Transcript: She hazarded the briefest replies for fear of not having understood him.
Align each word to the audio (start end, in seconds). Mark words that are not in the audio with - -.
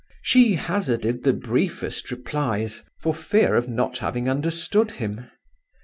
She 0.23 0.55
hazarded 0.55 1.21
the 1.21 1.31
briefest 1.31 2.09
replies 2.09 2.81
for 2.99 3.13
fear 3.13 3.53
of 3.53 3.69
not 3.69 3.99
having 3.99 4.27
understood 4.27 4.93
him. 4.93 5.29